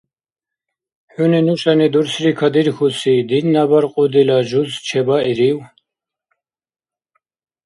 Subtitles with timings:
[1.13, 5.57] Хӏуни нушани дурсри кадирхьуси динна багьудила жуз чебаирив?